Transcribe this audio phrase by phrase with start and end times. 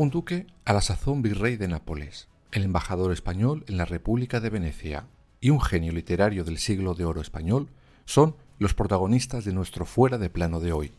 [0.00, 4.48] Un duque a la sazón virrey de Nápoles, el embajador español en la República de
[4.48, 5.06] Venecia
[5.42, 7.68] y un genio literario del siglo de oro español
[8.06, 10.94] son los protagonistas de nuestro fuera de plano de hoy.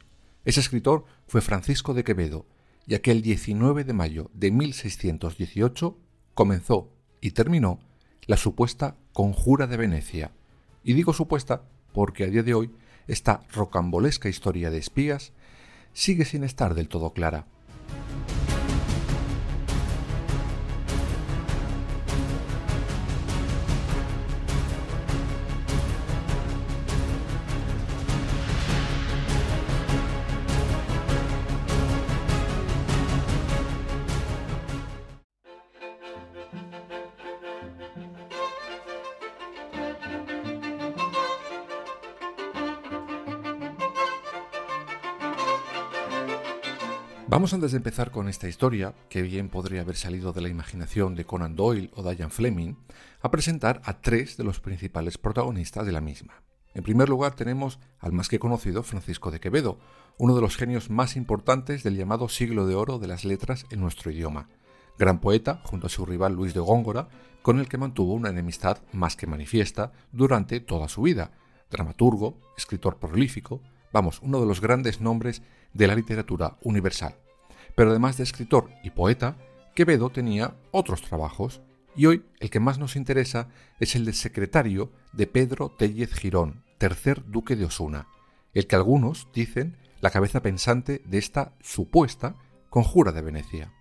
[0.45, 2.45] Ese escritor fue Francisco de Quevedo,
[2.85, 5.97] y aquel 19 de mayo de 1618
[6.35, 7.79] comenzó y terminó
[8.27, 10.31] la supuesta Conjura de Venecia.
[10.83, 12.69] Y digo supuesta porque a día de hoy
[13.07, 15.33] esta rocambolesca historia de espías
[15.91, 17.47] sigue sin estar del todo clara.
[47.31, 51.15] Vamos antes de empezar con esta historia, que bien podría haber salido de la imaginación
[51.15, 52.73] de Conan Doyle o Diane Fleming,
[53.21, 56.43] a presentar a tres de los principales protagonistas de la misma.
[56.73, 59.79] En primer lugar tenemos al más que conocido Francisco de Quevedo,
[60.17, 63.79] uno de los genios más importantes del llamado siglo de oro de las letras en
[63.79, 64.49] nuestro idioma.
[64.99, 67.07] Gran poeta, junto a su rival Luis de Góngora,
[67.43, 71.31] con el que mantuvo una enemistad más que manifiesta durante toda su vida.
[71.69, 73.61] Dramaturgo, escritor prolífico,
[73.93, 75.41] vamos, uno de los grandes nombres
[75.73, 77.15] de la literatura universal.
[77.75, 79.37] Pero además de escritor y poeta,
[79.75, 81.61] Quevedo tenía otros trabajos,
[81.95, 86.63] y hoy el que más nos interesa es el de secretario de Pedro Tellez Girón,
[86.77, 88.07] tercer duque de Osuna,
[88.53, 92.35] el que algunos dicen la cabeza pensante de esta supuesta
[92.69, 93.73] conjura de Venecia.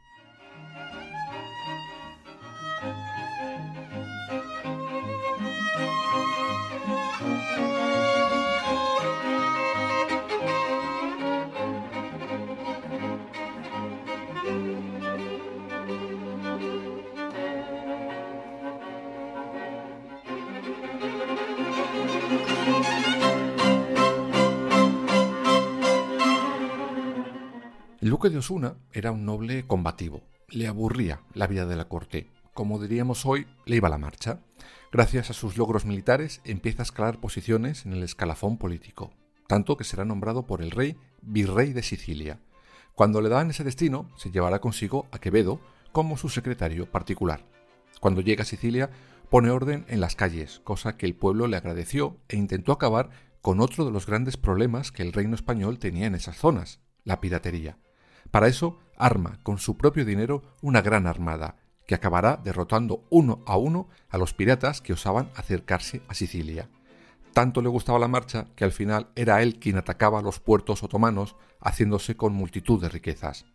[28.21, 30.21] Duque de Osuna era un noble combativo.
[30.51, 32.31] Le aburría la vida de la corte.
[32.53, 34.41] Como diríamos hoy, le iba la marcha.
[34.93, 39.11] Gracias a sus logros militares empieza a escalar posiciones en el escalafón político,
[39.47, 42.41] tanto que será nombrado por el rey virrey de Sicilia.
[42.95, 45.59] Cuando le dan ese destino, se llevará consigo a Quevedo
[45.91, 47.47] como su secretario particular.
[48.01, 48.91] Cuando llega a Sicilia,
[49.31, 53.09] pone orden en las calles, cosa que el pueblo le agradeció e intentó acabar
[53.41, 57.19] con otro de los grandes problemas que el reino español tenía en esas zonas, la
[57.23, 57.79] piratería.
[58.31, 63.57] Para eso arma con su propio dinero una gran armada, que acabará derrotando uno a
[63.57, 66.69] uno a los piratas que osaban acercarse a Sicilia.
[67.33, 71.37] Tanto le gustaba la marcha que al final era él quien atacaba los puertos otomanos,
[71.61, 73.47] haciéndose con multitud de riquezas.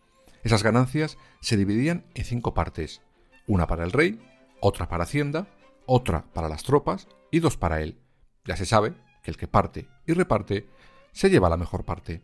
[0.44, 3.02] Esas ganancias se dividían en cinco partes,
[3.48, 4.20] una para el rey,
[4.60, 5.48] otra para Hacienda,
[5.86, 8.00] otra para las tropas y dos para él.
[8.46, 8.94] Ya se sabe
[9.24, 10.70] que el que parte y reparte
[11.12, 12.22] se lleva la mejor parte.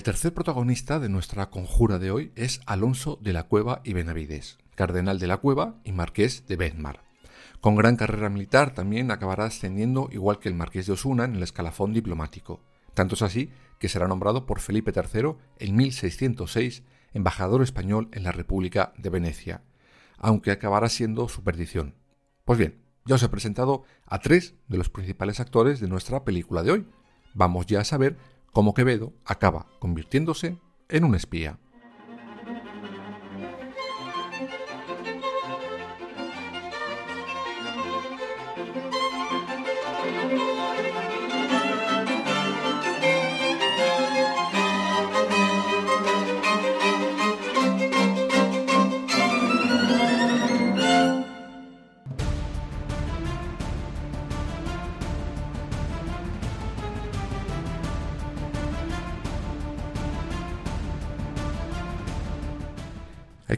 [0.00, 4.56] El tercer protagonista de nuestra conjura de hoy es Alonso de la Cueva y Benavides,
[4.74, 7.02] cardenal de la Cueva y marqués de Benmar.
[7.60, 11.42] Con gran carrera militar también acabará ascendiendo igual que el marqués de Osuna en el
[11.42, 12.62] escalafón diplomático.
[12.94, 16.82] Tanto es así que será nombrado por Felipe III en 1606
[17.12, 19.64] embajador español en la República de Venecia,
[20.16, 21.94] aunque acabará siendo su perdición.
[22.46, 26.62] Pues bien, ya os he presentado a tres de los principales actores de nuestra película
[26.62, 26.86] de hoy.
[27.34, 28.16] Vamos ya a saber
[28.52, 30.58] como Quevedo acaba convirtiéndose
[30.88, 31.58] en un espía.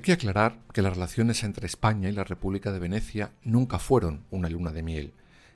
[0.02, 4.50] Que aclarar que las relaciones entre España y la República de Venecia nunca fueron una
[4.50, 5.12] luna de miel.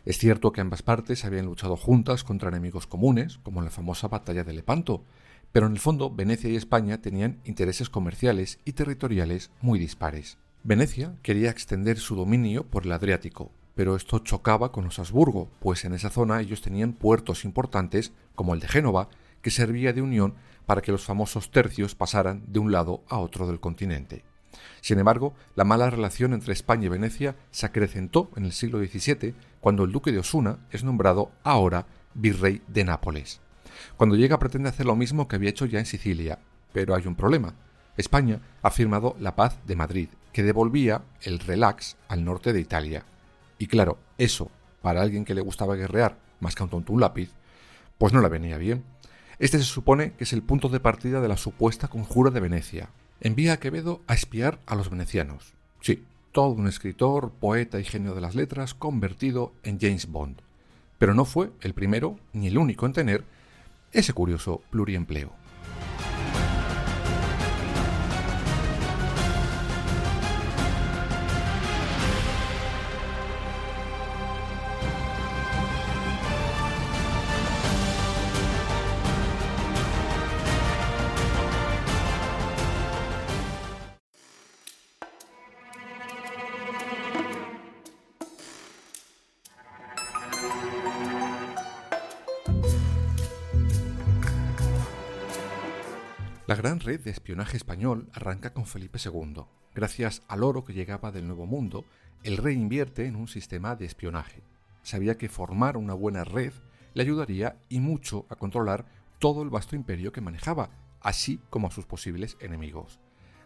[0.07, 4.09] Es cierto que ambas partes habían luchado juntas contra enemigos comunes, como en la famosa
[4.09, 5.03] batalla de Lepanto,
[5.53, 10.39] pero en el fondo Venecia y España tenían intereses comerciales y territoriales muy dispares.
[10.63, 15.85] Venecia quería extender su dominio por el Adriático, pero esto chocaba con los Habsburgo, pues
[15.85, 19.09] en esa zona ellos tenían puertos importantes, como el de Génova,
[19.43, 20.35] que servía de unión
[20.67, 24.25] para que los famosos tercios pasaran de un lado a otro del continente.
[24.81, 29.35] Sin embargo, la mala relación entre España y Venecia se acrecentó en el siglo XVII
[29.61, 33.41] cuando el duque de Osuna es nombrado ahora virrey de Nápoles.
[33.97, 36.39] Cuando llega pretende hacer lo mismo que había hecho ya en Sicilia,
[36.73, 37.55] pero hay un problema.
[37.97, 43.05] España ha firmado la paz de Madrid, que devolvía el relax al norte de Italia.
[43.59, 44.51] Y claro, eso,
[44.83, 47.31] para alguien que le gustaba guerrear más que un tonto un lápiz,
[47.99, 48.85] pues no le venía bien.
[49.39, 52.91] Este se supone que es el punto de partida de la supuesta conjura de Venecia,
[53.21, 55.55] envía a Quevedo a espiar a los venecianos.
[55.81, 56.03] Sí,
[56.33, 60.37] todo un escritor, poeta y genio de las letras convertido en James Bond.
[60.99, 63.25] Pero no fue el primero ni el único en tener
[63.93, 65.33] ese curioso pluriempleo.
[96.47, 99.47] La gran red de espionaje español arranca con Felipe II.
[99.75, 101.85] Gracias al oro que llegaba del Nuevo Mundo,
[102.23, 104.45] el rey invierte en un sistema de espionaje.
[104.85, 106.53] Sabía que formar una buena red
[106.95, 108.87] le ayudaría y mucho a controlar
[109.19, 110.71] todo el vasto imperio que manejaba,
[111.01, 113.01] así como a sus posibles enemigos.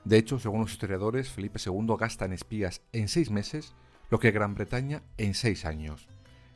[0.05, 3.75] De hecho, según los historiadores, Felipe II gasta en espías en seis meses
[4.11, 6.07] lo que Gran Bretaña en seis años.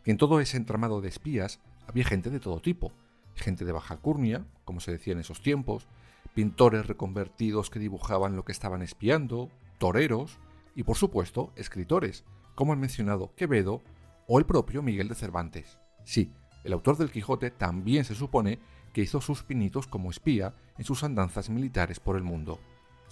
[0.05, 2.93] Y en todo ese entramado de espías había gente de todo tipo,
[3.35, 5.89] gente de baja curnia, como se decía en esos tiempos,
[6.35, 10.39] pintores reconvertidos que dibujaban lo que estaban espiando, toreros
[10.75, 13.83] y por supuesto escritores, como el mencionado Quevedo
[14.27, 15.79] o el propio Miguel de Cervantes.
[16.05, 16.33] Sí,
[16.65, 18.59] el autor del Quijote también se supone
[18.93, 22.59] que hizo sus pinitos como espía en sus andanzas militares por el mundo.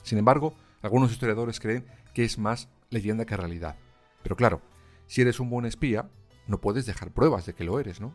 [0.03, 3.77] Sin embargo, algunos historiadores creen que es más leyenda que realidad.
[4.23, 4.63] Pero claro,
[5.07, 6.09] si eres un buen espía,
[6.47, 8.15] no puedes dejar pruebas de que lo eres, ¿no?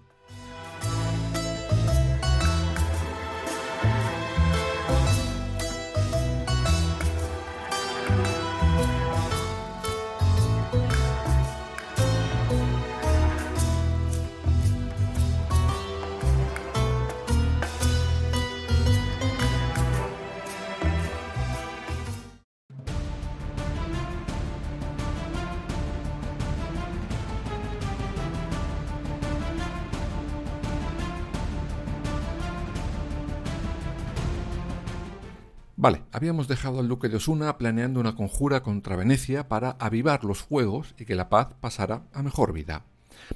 [35.79, 40.41] Vale, habíamos dejado al duque de Osuna planeando una conjura contra Venecia para avivar los
[40.41, 42.83] fuegos y que la paz pasara a mejor vida.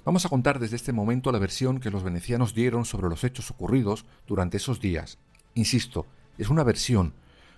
[0.05, 3.51] Vamos a contar desde este momento la versión que los venecianos dieron sobre los hechos
[3.51, 5.19] ocurridos durante esos días.
[5.53, 6.07] Insisto,
[6.39, 7.13] es una versión,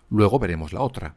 [0.10, 1.16] luego veremos la otra.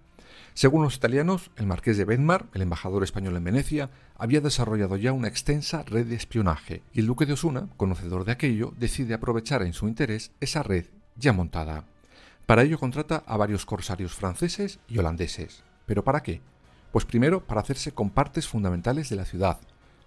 [0.55, 5.13] Según los italianos, el marqués de Benmar, el embajador español en Venecia, había desarrollado ya
[5.13, 9.63] una extensa red de espionaje, y el duque de Osuna, conocedor de aquello, decide aprovechar
[9.63, 11.85] en su interés esa red ya montada.
[12.47, 15.65] Para ello contrata a varios corsarios franceses y holandeses.
[15.85, 16.41] ¿Pero para qué?
[16.93, 19.59] Pues primero para hacerse con partes fundamentales de la ciudad,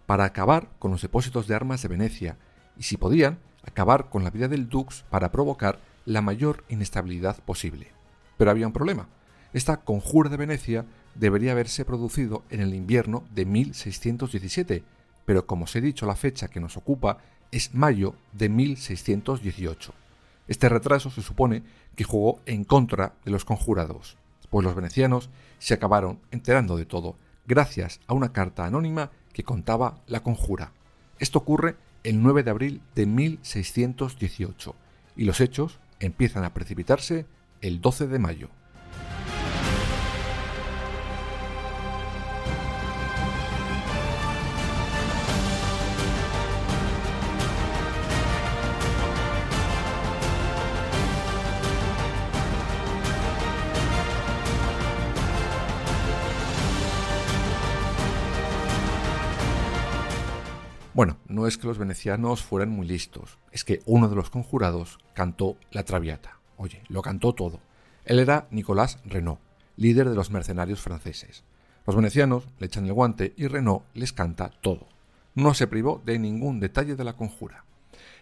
[0.06, 2.38] para acabar con los depósitos de armas de Venecia
[2.78, 7.92] y, si podían, acabar con la vida del Dux para provocar la mayor inestabilidad posible.
[8.38, 9.10] Pero había un problema.
[9.52, 14.84] Esta conjura de Venecia debería haberse producido en el invierno de 1617,
[15.26, 17.18] pero como os he dicho la fecha que nos ocupa
[17.52, 19.94] es mayo de 1618.
[20.50, 21.62] Este retraso se supone
[21.96, 24.18] que jugó en contra de los conjurados,
[24.50, 25.30] pues los venecianos
[25.60, 27.16] se acabaron enterando de todo
[27.46, 30.72] gracias a una carta anónima que contaba la conjura.
[31.20, 34.76] Esto ocurre el 9 de abril de 1618
[35.16, 37.28] y los hechos empiezan a precipitarse
[37.62, 38.50] el 12 de mayo.
[61.00, 64.98] Bueno, no es que los venecianos fueran muy listos, es que uno de los conjurados
[65.14, 66.42] cantó la Traviata.
[66.58, 67.62] Oye, lo cantó todo.
[68.04, 69.38] Él era Nicolás Renaud,
[69.78, 71.46] líder de los mercenarios franceses.
[71.88, 74.90] Los venecianos le echan el guante y Renaud les canta todo.
[75.36, 77.64] No se privó de ningún detalle de la conjura.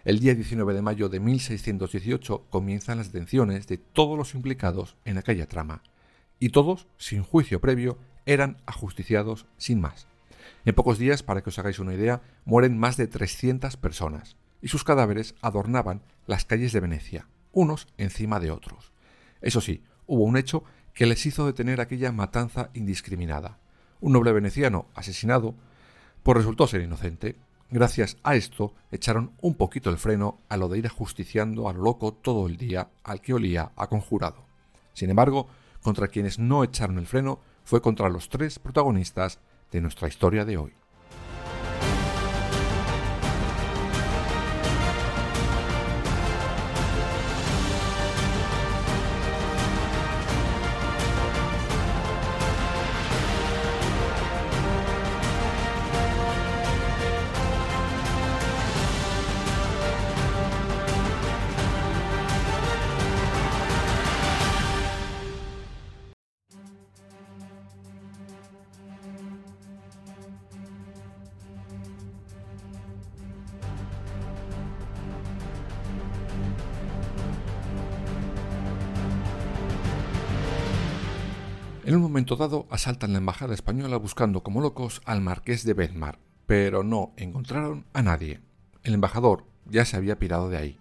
[0.06, 5.18] El día 19 de mayo de 1618 comienzan las detenciones de todos los implicados en
[5.18, 5.82] aquella trama,
[6.40, 10.06] y todos, sin juicio previo, eran ajusticiados sin más.
[10.66, 14.68] En pocos días, para que os hagáis una idea, mueren más de 300 personas, y
[14.68, 18.92] sus cadáveres adornaban las calles de Venecia, unos encima de otros.
[19.42, 20.64] Eso sí, hubo un hecho
[20.94, 23.60] que les hizo detener aquella matanza indiscriminada.
[24.00, 25.56] Un noble veneciano asesinado,
[26.24, 27.38] pues resultó ser inocente.
[27.70, 31.84] Gracias a esto echaron un poquito el freno a lo de ir ajusticiando a lo
[31.84, 34.46] loco todo el día al que olía a conjurado.
[34.94, 35.48] Sin embargo,
[35.82, 39.40] contra quienes no echaron el freno fue contra los tres protagonistas
[39.72, 40.74] de nuestra historia de hoy.
[81.88, 86.20] En un momento dado asaltan la embajada española buscando como locos al marqués de Bedmar,
[86.46, 88.42] pero no encontraron a nadie.
[88.84, 90.78] El embajador ya se había pirado de ahí.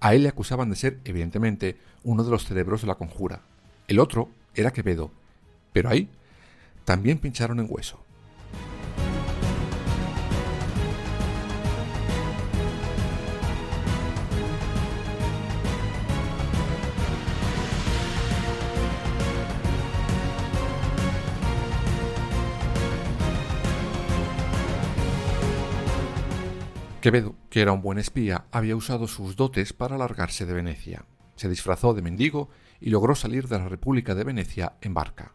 [0.00, 3.42] A él le acusaban de ser, evidentemente, uno de los cerebros de la conjura.
[3.86, 5.10] El otro era Quevedo,
[5.74, 6.08] pero ahí
[6.86, 8.02] también pincharon en hueso.
[27.06, 31.04] Quevedo, que era un buen espía, había usado sus dotes para largarse de Venecia.
[31.36, 32.48] Se disfrazó de mendigo
[32.80, 35.30] y logró salir de la República de Venecia en barca.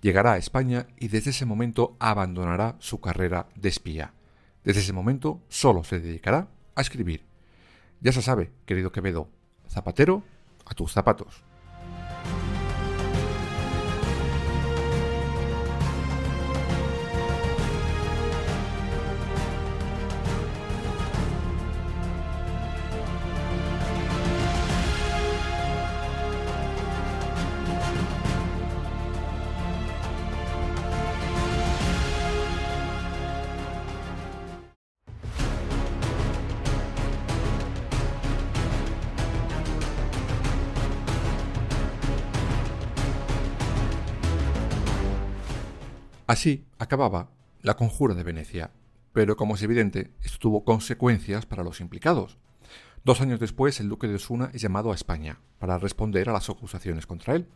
[0.00, 4.14] Llegará a España y desde ese momento abandonará su carrera de espía.
[4.64, 7.24] Desde ese momento solo se dedicará a escribir.
[8.00, 9.28] Ya se sabe, querido Quevedo,
[9.68, 10.24] zapatero
[10.66, 11.44] a tus zapatos.
[46.26, 47.30] Así acababa
[47.62, 48.70] la conjura de Venecia,
[49.12, 52.38] pero como es evidente, esto tuvo consecuencias para los implicados.
[53.04, 56.48] Dos años después, el duque de Osuna es llamado a España para responder a las
[56.48, 57.48] acusaciones contra él.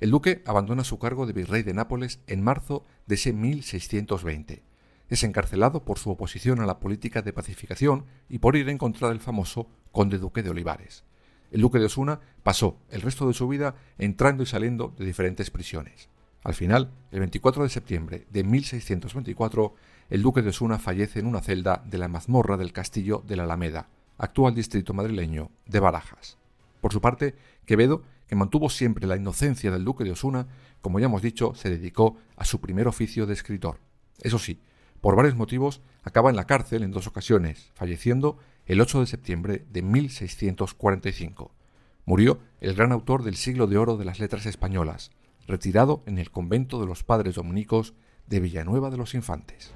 [0.00, 4.62] El duque abandona su cargo de virrey de Nápoles en marzo de ese 1620.
[5.08, 9.08] Es encarcelado por su oposición a la política de pacificación y por ir en contra
[9.08, 11.04] del famoso conde duque de Olivares.
[11.50, 15.50] El duque de Osuna pasó el resto de su vida entrando y saliendo de diferentes
[15.50, 16.08] prisiones.
[16.46, 19.74] Al final, el 24 de septiembre de 1624,
[20.10, 23.42] el duque de Osuna fallece en una celda de la mazmorra del castillo de la
[23.42, 26.38] Alameda, actual distrito madrileño de Barajas.
[26.80, 27.34] Por su parte,
[27.64, 30.46] Quevedo, que mantuvo siempre la inocencia del duque de Osuna,
[30.82, 33.80] como ya hemos dicho, se dedicó a su primer oficio de escritor.
[34.20, 34.60] Eso sí,
[35.00, 39.66] por varios motivos, acaba en la cárcel en dos ocasiones, falleciendo el 8 de septiembre
[39.72, 41.50] de 1645.
[42.04, 45.10] Murió el gran autor del siglo de oro de las letras españolas,
[45.46, 47.94] retirado en el convento de los padres dominicos
[48.26, 49.72] de Villanueva de los Infantes.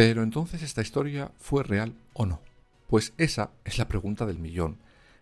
[0.00, 2.40] Pero entonces esta historia fue real o no.
[2.90, 4.80] Pues esa es la pregunta del millón.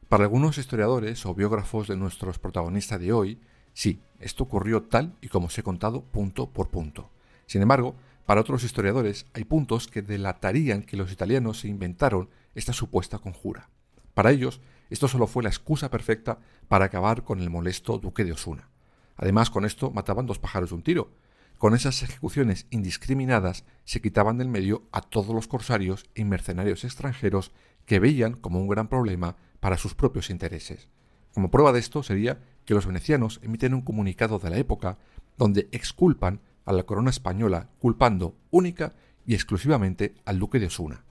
[0.08, 3.42] Para algunos historiadores o biógrafos de nuestros protagonistas de hoy,
[3.75, 7.10] sí, esto ocurrió tal y como os he contado punto por punto.
[7.44, 7.94] Sin embargo,
[8.25, 13.68] para otros historiadores hay puntos que delatarían que los italianos se inventaron esta supuesta conjura.
[14.14, 18.32] Para ellos, esto solo fue la excusa perfecta para acabar con el molesto duque de
[18.32, 18.70] Osuna.
[19.14, 21.10] Además, con esto mataban dos pájaros de un tiro.
[21.59, 27.50] Con esas ejecuciones indiscriminadas se quitaban del medio a todos los corsarios y mercenarios extranjeros
[27.85, 30.88] que veían como un gran problema para sus propios intereses.
[31.35, 34.99] Como prueba de esto sería que los venecianos emiten un comunicado de la época
[35.37, 38.95] donde exculpan a la corona española culpando única
[39.27, 41.05] y exclusivamente al duque de Osuna.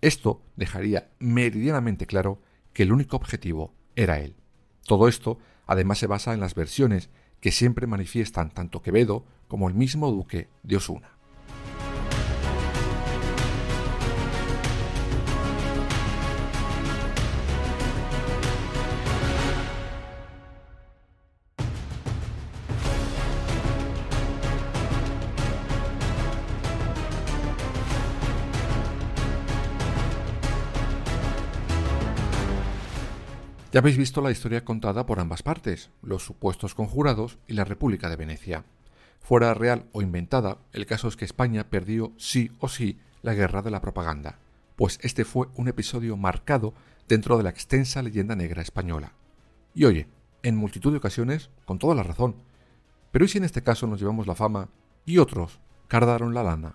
[0.00, 2.40] Esto dejaría meridianamente claro
[2.72, 4.36] que el único objetivo era él.
[4.86, 9.74] Todo esto además se basa en las versiones que siempre manifiestan tanto Quevedo como el
[9.74, 11.17] mismo duque de Osuna.
[33.78, 38.08] Ya habéis visto la historia contada por ambas partes, los supuestos conjurados y la República
[38.10, 38.64] de Venecia.
[39.20, 43.62] Fuera real o inventada, el caso es que España perdió sí o sí la guerra
[43.62, 44.40] de la propaganda,
[44.74, 46.74] pues este fue un episodio marcado
[47.06, 49.12] dentro de la extensa leyenda negra española.
[49.76, 50.08] Y oye,
[50.42, 52.34] en multitud de ocasiones, con toda la razón.
[53.12, 54.70] Pero ¿y si en este caso nos llevamos la fama
[55.06, 56.74] y otros cardaron la lana?